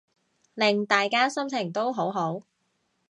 [0.55, 2.39] 令大家心情都好好